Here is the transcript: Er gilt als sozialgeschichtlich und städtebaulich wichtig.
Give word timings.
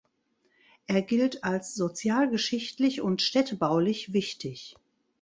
Er 0.87 1.03
gilt 1.03 1.43
als 1.43 1.75
sozialgeschichtlich 1.75 3.01
und 3.01 3.21
städtebaulich 3.21 4.13
wichtig. 4.13 4.75